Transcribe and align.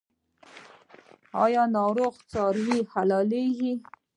آیا 1.43 1.63
ناروغه 1.75 2.21
څاروي 2.31 2.79
حلاليږي؟ 2.93 3.73